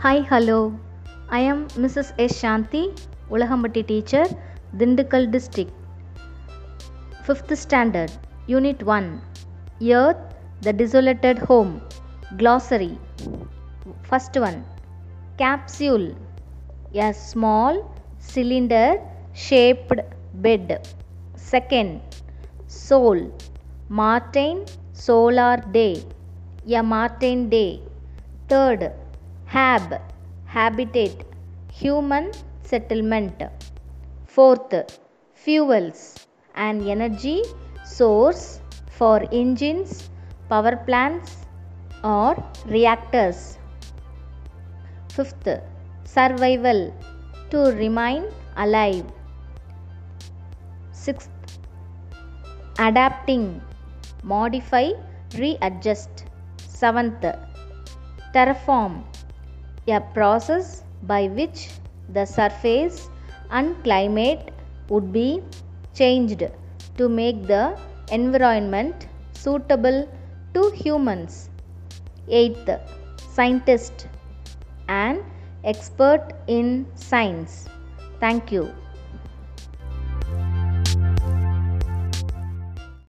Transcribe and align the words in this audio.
Hi, 0.00 0.20
hello. 0.30 0.78
I 1.30 1.38
am 1.50 1.68
Mrs. 1.82 2.08
S. 2.18 2.32
Shanthi, 2.40 2.82
Ulagampatti 3.30 3.82
teacher, 3.90 4.24
Dindikkal 4.76 5.30
district. 5.32 5.72
5th 7.26 7.56
standard, 7.56 8.12
Unit 8.46 8.82
1 8.82 9.22
Earth, 10.00 10.18
the 10.60 10.74
desolated 10.74 11.38
home. 11.38 11.80
Glossary. 12.36 12.98
First 14.02 14.36
one 14.36 14.66
Capsule, 15.38 16.14
a 16.94 17.14
small 17.14 17.90
cylinder 18.18 19.00
shaped 19.32 19.98
bed. 20.34 20.86
Second, 21.36 22.02
Sol, 22.66 23.32
Martian 23.88 24.66
solar 24.92 25.56
day, 25.72 26.04
a 26.68 26.82
Martian 26.82 27.48
day. 27.48 27.80
Third, 28.50 28.92
Hab, 29.46 30.00
habitat, 30.44 31.24
human 31.72 32.32
settlement. 32.62 33.42
Fourth, 34.26 34.74
fuels, 35.34 36.00
an 36.56 36.86
energy 36.88 37.42
source 37.84 38.60
for 38.90 39.24
engines, 39.32 40.10
power 40.48 40.76
plants, 40.76 41.36
or 42.02 42.34
reactors. 42.66 43.58
Fifth, 45.14 45.48
survival, 46.04 46.92
to 47.50 47.58
remain 47.82 48.24
alive. 48.56 49.06
Sixth, 50.90 51.30
adapting, 52.78 53.60
modify, 54.24 54.90
readjust. 55.38 56.24
Seventh, 56.68 57.24
terraform, 58.34 59.02
a 59.88 60.00
process 60.00 60.82
by 61.02 61.28
which 61.28 61.70
the 62.08 62.24
surface 62.24 63.08
and 63.50 63.82
climate 63.84 64.52
would 64.88 65.12
be 65.12 65.42
changed 65.94 66.42
to 66.98 67.08
make 67.08 67.46
the 67.46 67.78
environment 68.10 69.06
suitable 69.32 70.08
to 70.54 70.70
humans. 70.70 71.50
Eighth, 72.28 72.70
scientist, 73.34 74.08
an 74.88 75.22
expert 75.64 76.32
in 76.46 76.86
science. 76.94 77.68
Thank 78.20 78.50
you. 78.52 78.72